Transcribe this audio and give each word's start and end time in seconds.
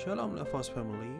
Shalom 0.00 0.32
Levos 0.32 0.72
Family. 0.72 1.12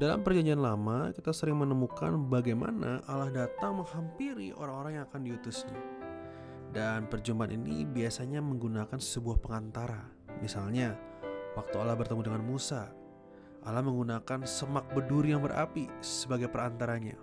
Dalam 0.00 0.24
perjanjian 0.24 0.64
lama 0.64 1.12
kita 1.12 1.28
sering 1.28 1.60
menemukan 1.60 2.16
bagaimana 2.32 3.04
Allah 3.04 3.28
datang 3.28 3.84
menghampiri 3.84 4.48
orang-orang 4.56 4.96
yang 4.96 5.04
akan 5.12 5.28
diutusnya. 5.28 5.76
Dan 6.72 7.04
perjumpaan 7.12 7.52
ini 7.52 7.84
biasanya 7.84 8.40
menggunakan 8.40 8.96
sebuah 8.96 9.44
pengantara. 9.44 10.08
Misalnya 10.40 10.96
waktu 11.52 11.76
Allah 11.76 12.00
bertemu 12.00 12.32
dengan 12.32 12.48
Musa 12.48 12.88
Allah 13.60 13.84
menggunakan 13.84 14.40
semak 14.48 14.88
berduri 14.96 15.36
yang 15.36 15.44
berapi 15.44 15.92
sebagai 16.00 16.48
perantaranya. 16.48 17.20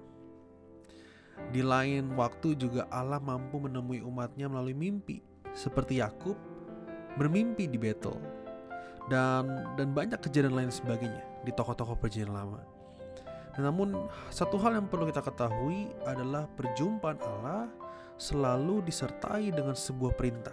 Di 1.50 1.66
lain 1.66 2.14
waktu 2.14 2.62
juga 2.62 2.86
Allah 2.94 3.18
mampu 3.18 3.58
menemui 3.58 4.06
umatnya 4.06 4.46
melalui 4.46 4.78
mimpi 4.78 5.26
Seperti 5.50 5.98
Yakub 5.98 6.38
bermimpi 7.18 7.66
di 7.66 7.82
Betel 7.82 8.45
dan 9.12 9.76
dan 9.78 9.94
banyak 9.94 10.18
kejadian 10.18 10.58
lain 10.58 10.72
sebagainya 10.74 11.22
di 11.46 11.52
tokoh-tokoh 11.54 11.98
perjanjian 11.98 12.34
lama. 12.34 12.62
namun 13.56 13.96
satu 14.36 14.60
hal 14.60 14.76
yang 14.76 14.92
perlu 14.92 15.08
kita 15.08 15.24
ketahui 15.24 15.88
adalah 16.04 16.44
perjumpaan 16.60 17.16
Allah 17.24 17.72
selalu 18.20 18.84
disertai 18.84 19.48
dengan 19.48 19.72
sebuah 19.72 20.12
perintah. 20.12 20.52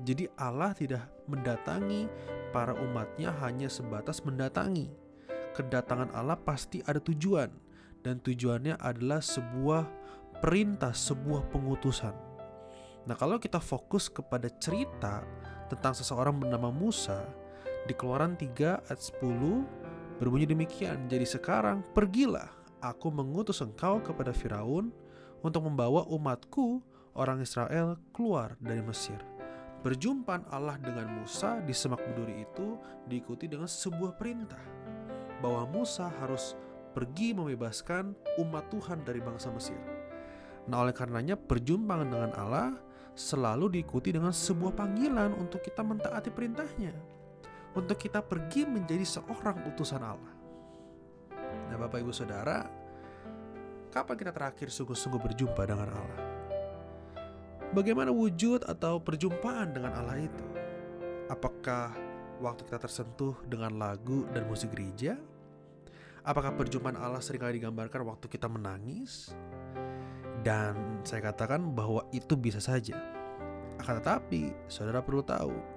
Jadi 0.00 0.24
Allah 0.40 0.72
tidak 0.72 1.04
mendatangi 1.28 2.08
para 2.56 2.72
umatnya 2.72 3.36
hanya 3.44 3.68
sebatas 3.68 4.24
mendatangi. 4.24 4.88
Kedatangan 5.52 6.16
Allah 6.16 6.40
pasti 6.40 6.80
ada 6.88 6.96
tujuan 7.04 7.52
dan 8.00 8.16
tujuannya 8.24 8.80
adalah 8.80 9.20
sebuah 9.20 9.84
perintah, 10.40 10.96
sebuah 10.96 11.52
pengutusan. 11.52 12.16
Nah, 13.02 13.16
kalau 13.18 13.36
kita 13.36 13.58
fokus 13.58 14.06
kepada 14.08 14.48
cerita 14.56 15.26
tentang 15.68 15.92
seseorang 15.92 16.38
bernama 16.38 16.70
Musa, 16.70 17.41
di 17.86 17.94
Keluaran 17.98 18.38
3 18.38 18.86
ayat 18.86 19.00
10 19.00 20.20
berbunyi 20.22 20.46
demikian. 20.46 21.10
Jadi 21.10 21.26
sekarang 21.26 21.82
pergilah, 21.90 22.46
aku 22.78 23.10
mengutus 23.10 23.58
engkau 23.58 23.98
kepada 23.98 24.30
Firaun 24.30 24.94
untuk 25.42 25.66
membawa 25.66 26.06
umatku 26.06 26.78
orang 27.18 27.42
Israel 27.42 27.98
keluar 28.14 28.54
dari 28.62 28.78
Mesir. 28.80 29.18
Perjumpaan 29.82 30.46
Allah 30.54 30.78
dengan 30.78 31.10
Musa 31.10 31.58
di 31.58 31.74
semak 31.74 31.98
berduri 32.06 32.46
itu 32.46 32.78
diikuti 33.10 33.50
dengan 33.50 33.66
sebuah 33.66 34.14
perintah 34.14 34.62
bahwa 35.42 35.66
Musa 35.66 36.06
harus 36.22 36.54
pergi 36.94 37.34
membebaskan 37.34 38.14
umat 38.38 38.70
Tuhan 38.70 39.02
dari 39.02 39.18
bangsa 39.18 39.50
Mesir. 39.50 39.80
Nah, 40.70 40.86
oleh 40.86 40.94
karenanya 40.94 41.34
perjumpaan 41.34 42.06
dengan 42.06 42.30
Allah 42.38 42.78
selalu 43.18 43.74
diikuti 43.74 44.14
dengan 44.14 44.30
sebuah 44.30 44.78
panggilan 44.78 45.34
untuk 45.34 45.66
kita 45.66 45.82
mentaati 45.82 46.30
perintahnya 46.30 47.21
untuk 47.72 47.96
kita 47.96 48.20
pergi 48.20 48.68
menjadi 48.68 49.04
seorang 49.04 49.64
utusan 49.72 50.02
Allah. 50.04 50.34
Nah, 51.72 51.76
Bapak 51.80 52.04
Ibu 52.04 52.12
Saudara, 52.12 52.68
kapan 53.88 54.16
kita 54.16 54.32
terakhir 54.32 54.68
sungguh-sungguh 54.68 55.20
berjumpa 55.20 55.62
dengan 55.64 55.88
Allah? 55.88 56.22
Bagaimana 57.72 58.12
wujud 58.12 58.68
atau 58.68 59.00
perjumpaan 59.00 59.72
dengan 59.72 59.96
Allah 59.96 60.20
itu? 60.20 60.46
Apakah 61.32 61.96
waktu 62.44 62.68
kita 62.68 62.76
tersentuh 62.76 63.32
dengan 63.48 63.80
lagu 63.80 64.28
dan 64.36 64.44
musik 64.44 64.76
gereja? 64.76 65.16
Apakah 66.20 66.52
perjumpaan 66.52 67.00
Allah 67.00 67.24
sering 67.24 67.40
kali 67.40 67.56
digambarkan 67.56 68.04
waktu 68.04 68.28
kita 68.28 68.52
menangis? 68.52 69.32
Dan 70.44 71.00
saya 71.08 71.32
katakan 71.32 71.72
bahwa 71.72 72.04
itu 72.12 72.36
bisa 72.36 72.60
saja. 72.60 73.00
Akan 73.80 73.98
tetapi, 74.04 74.52
saudara 74.68 75.00
perlu 75.00 75.24
tahu 75.24 75.71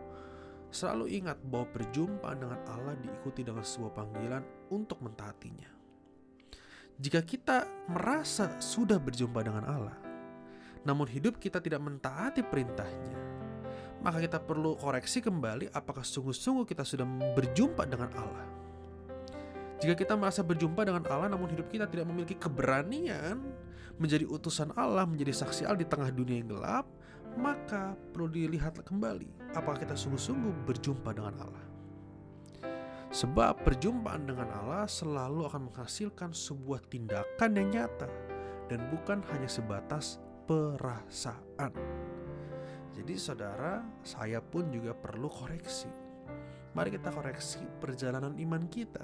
Selalu 0.73 1.21
ingat 1.21 1.39
bahwa 1.45 1.67
perjumpaan 1.71 2.37
dengan 2.41 2.59
Allah 2.67 2.95
diikuti 2.99 3.41
dengan 3.41 3.63
sebuah 3.63 3.93
panggilan 3.95 4.43
untuk 4.71 4.99
mentaatinya. 5.01 5.71
Jika 6.95 7.19
kita 7.27 7.67
merasa 7.91 8.55
sudah 8.63 8.95
berjumpa 8.95 9.43
dengan 9.43 9.63
Allah, 9.67 9.97
namun 10.87 11.09
hidup 11.11 11.41
kita 11.41 11.59
tidak 11.59 11.83
mentaati 11.83 12.45
perintahnya, 12.45 13.19
maka 13.99 14.21
kita 14.21 14.37
perlu 14.37 14.77
koreksi 14.77 15.19
kembali 15.19 15.73
apakah 15.73 16.05
sungguh-sungguh 16.05 16.63
kita 16.63 16.85
sudah 16.85 17.03
berjumpa 17.35 17.83
dengan 17.89 18.13
Allah. 18.15 18.47
Jika 19.81 19.91
kita 19.97 20.15
merasa 20.15 20.39
berjumpa 20.39 20.87
dengan 20.87 21.03
Allah 21.11 21.27
namun 21.27 21.51
hidup 21.51 21.67
kita 21.67 21.83
tidak 21.89 22.07
memiliki 22.07 22.39
keberanian 22.39 23.43
menjadi 23.99 24.27
utusan 24.27 24.71
Allah, 24.75 25.03
menjadi 25.07 25.35
saksi 25.35 25.67
Allah 25.67 25.83
di 25.83 25.87
tengah 25.87 26.11
dunia 26.11 26.39
yang 26.39 26.51
gelap, 26.53 26.85
maka 27.35 27.95
perlu 28.15 28.31
dilihat 28.31 28.79
kembali 28.83 29.55
apakah 29.55 29.79
kita 29.79 29.95
sungguh-sungguh 29.95 30.67
berjumpa 30.67 31.11
dengan 31.11 31.35
Allah. 31.39 31.65
Sebab 33.15 33.63
perjumpaan 33.63 34.27
dengan 34.27 34.51
Allah 34.51 34.83
selalu 34.91 35.47
akan 35.47 35.71
menghasilkan 35.71 36.35
sebuah 36.35 36.83
tindakan 36.91 37.51
yang 37.55 37.67
nyata 37.71 38.11
dan 38.67 38.83
bukan 38.91 39.23
hanya 39.31 39.47
sebatas 39.47 40.19
perasaan. 40.43 41.71
Jadi 42.91 43.15
saudara, 43.15 43.83
saya 44.03 44.43
pun 44.43 44.67
juga 44.71 44.91
perlu 44.91 45.31
koreksi. 45.31 45.87
Mari 46.75 46.91
kita 46.91 47.11
koreksi 47.11 47.63
perjalanan 47.79 48.35
iman 48.35 48.67
kita. 48.67 49.03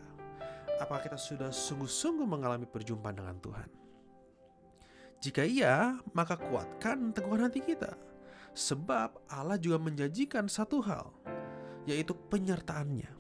Apakah 0.84 1.08
kita 1.08 1.20
sudah 1.20 1.52
sungguh-sungguh 1.52 2.28
mengalami 2.28 2.68
perjumpaan 2.68 3.16
dengan 3.16 3.38
Tuhan? 3.40 3.70
Jika 5.22 5.46
iya, 5.46 6.02
maka 6.12 6.36
kuatkan 6.36 7.14
teguhan 7.14 7.48
hati 7.48 7.62
kita 7.62 8.11
Sebab 8.52 9.32
Allah 9.32 9.56
juga 9.56 9.80
menjanjikan 9.80 10.52
satu 10.52 10.84
hal, 10.84 11.12
yaitu 11.88 12.12
penyertaannya. 12.28 13.12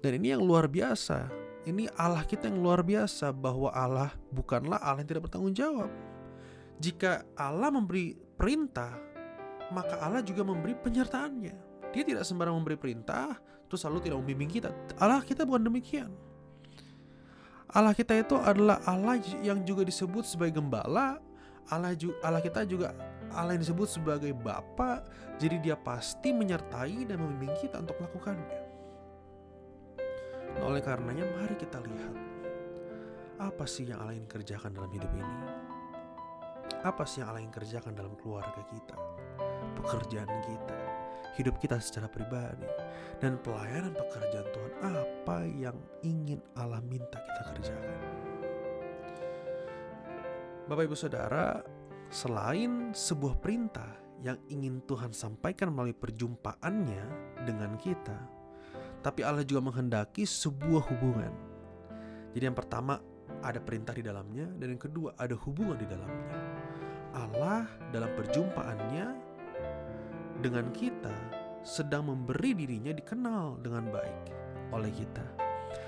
Dan 0.00 0.10
ini 0.22 0.32
yang 0.32 0.44
luar 0.44 0.68
biasa. 0.70 1.28
Ini 1.66 1.90
Allah 1.98 2.22
kita 2.22 2.46
yang 2.46 2.62
luar 2.62 2.86
biasa 2.86 3.34
bahwa 3.34 3.74
Allah 3.74 4.14
bukanlah 4.30 4.78
Allah 4.78 5.02
yang 5.02 5.10
tidak 5.10 5.26
bertanggung 5.26 5.50
jawab. 5.50 5.90
Jika 6.78 7.26
Allah 7.34 7.74
memberi 7.74 8.14
perintah, 8.14 8.94
maka 9.74 9.98
Allah 9.98 10.22
juga 10.22 10.46
memberi 10.46 10.78
penyertaannya. 10.78 11.54
Dia 11.90 12.02
tidak 12.06 12.22
sembarang 12.22 12.54
memberi 12.54 12.78
perintah, 12.78 13.34
terus 13.66 13.82
lalu 13.82 14.06
tidak 14.06 14.22
membimbing 14.22 14.46
kita. 14.46 14.70
Allah 15.00 15.24
kita 15.26 15.42
bukan 15.42 15.66
demikian. 15.66 16.12
Allah 17.66 17.92
kita 17.92 18.14
itu 18.14 18.38
adalah 18.38 18.78
Allah 18.86 19.18
yang 19.42 19.66
juga 19.66 19.82
disebut 19.82 20.22
sebagai 20.22 20.62
gembala, 20.62 21.18
Allah 21.66 21.98
Allah 22.22 22.38
kita 22.38 22.62
juga 22.62 22.94
Allah 23.36 23.52
yang 23.54 23.62
disebut 23.68 23.88
sebagai 24.00 24.32
Bapa, 24.32 25.04
jadi 25.36 25.60
dia 25.60 25.76
pasti 25.76 26.32
menyertai 26.32 27.04
dan 27.04 27.20
membimbing 27.20 27.52
kita 27.60 27.84
untuk 27.84 28.00
melakukannya. 28.00 28.60
Nah, 30.56 30.62
oleh 30.72 30.80
karenanya 30.80 31.28
mari 31.36 31.52
kita 31.60 31.84
lihat 31.84 32.16
apa 33.36 33.68
sih 33.68 33.84
yang 33.84 34.00
Allah 34.00 34.16
ingin 34.16 34.32
kerjakan 34.32 34.72
dalam 34.72 34.88
hidup 34.88 35.12
ini? 35.12 35.36
Apa 36.80 37.04
sih 37.04 37.20
yang 37.20 37.28
Allah 37.28 37.44
ingin 37.44 37.52
kerjakan 37.52 37.92
dalam 37.92 38.16
keluarga 38.16 38.64
kita, 38.72 38.96
pekerjaan 39.76 40.32
kita, 40.48 40.80
hidup 41.36 41.60
kita 41.60 41.76
secara 41.76 42.08
pribadi, 42.08 42.64
dan 43.20 43.36
pelayanan 43.44 43.92
pekerjaan 43.92 44.48
Tuhan 44.48 44.92
apa 44.96 45.38
yang 45.44 45.76
ingin 46.00 46.40
Allah 46.56 46.80
minta 46.80 47.20
kita 47.20 47.42
kerjakan? 47.52 48.00
Bapak 50.66 50.82
Ibu 50.88 50.96
Saudara, 50.96 51.75
selain 52.08 52.94
sebuah 52.94 53.38
perintah 53.42 53.90
yang 54.24 54.40
ingin 54.48 54.80
Tuhan 54.88 55.12
sampaikan 55.12 55.70
melalui 55.70 55.94
perjumpaannya 55.94 57.04
dengan 57.44 57.76
kita, 57.76 58.16
tapi 59.04 59.22
Allah 59.22 59.46
juga 59.46 59.70
menghendaki 59.70 60.26
sebuah 60.26 60.82
hubungan. 60.90 61.32
Jadi 62.34 62.44
yang 62.44 62.58
pertama 62.58 62.98
ada 63.44 63.60
perintah 63.60 63.94
di 63.94 64.02
dalamnya 64.02 64.48
dan 64.58 64.76
yang 64.76 64.82
kedua 64.82 65.14
ada 65.14 65.36
hubungan 65.36 65.76
di 65.78 65.86
dalamnya. 65.86 66.36
Allah 67.16 67.64
dalam 67.94 68.12
perjumpaannya 68.12 69.06
dengan 70.44 70.68
kita 70.74 71.14
sedang 71.64 72.12
memberi 72.12 72.54
dirinya 72.54 72.92
dikenal 72.92 73.58
dengan 73.64 73.88
baik 73.88 74.18
oleh 74.70 74.92
kita. 74.92 75.24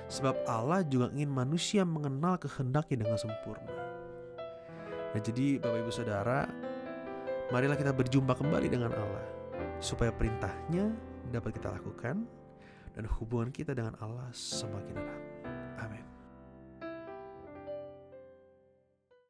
Sebab 0.09 0.49
Allah 0.49 0.83
juga 0.89 1.13
ingin 1.13 1.29
manusia 1.29 1.85
mengenal 1.85 2.41
kehendaknya 2.41 3.05
dengan 3.05 3.19
sempurna. 3.21 3.88
Nah 5.15 5.21
jadi 5.21 5.61
Bapak 5.63 5.79
Ibu 5.85 5.93
Saudara 5.93 6.45
Marilah 7.49 7.81
kita 7.81 7.97
berjumpa 7.97 8.37
kembali 8.37 8.69
dengan 8.69 8.93
Allah 8.93 9.25
Supaya 9.81 10.13
perintahnya 10.13 10.93
dapat 11.33 11.57
kita 11.57 11.73
lakukan 11.73 12.29
Dan 12.93 13.05
hubungan 13.17 13.49
kita 13.49 13.73
dengan 13.73 13.95
Allah 14.03 14.29
semakin 14.35 14.95
erat. 14.99 15.23
Amin 15.81 16.18